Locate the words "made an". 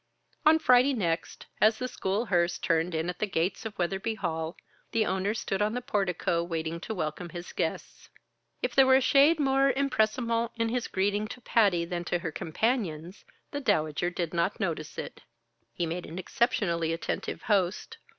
15.85-16.17